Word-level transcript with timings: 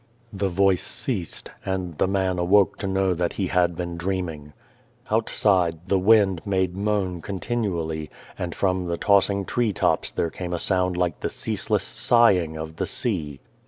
The 0.33 0.49
voice 0.49 0.81
ceased, 0.81 1.51
and 1.63 1.95
the 1.99 2.07
man 2.07 2.39
awoke 2.39 2.75
to 2.79 2.87
know 2.87 3.13
that 3.13 3.33
he 3.33 3.45
had 3.45 3.75
been 3.75 3.97
dreaming. 3.97 4.53
Outside 5.11 5.77
the 5.89 5.99
wind 5.99 6.41
made 6.43 6.75
moan 6.75 7.21
continually, 7.21 8.09
and 8.35 8.55
from 8.55 8.87
the 8.87 8.97
tossing 8.97 9.45
tree 9.45 9.73
tops 9.73 10.09
there 10.09 10.31
came 10.31 10.53
a 10.53 10.57
sound 10.57 10.97
like 10.97 11.19
the 11.19 11.29
ceaseless 11.29 11.83
sighing 11.83 12.57
of 12.57 12.77
the 12.77 12.87
sea. 12.87 13.41